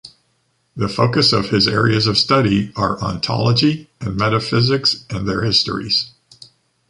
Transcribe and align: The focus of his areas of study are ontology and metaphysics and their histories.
The 0.75 0.87
focus 0.89 1.31
of 1.31 1.49
his 1.51 1.67
areas 1.67 2.07
of 2.07 2.17
study 2.17 2.73
are 2.75 2.99
ontology 3.03 3.87
and 3.99 4.17
metaphysics 4.17 5.05
and 5.11 5.27
their 5.27 5.43
histories. 5.43 6.09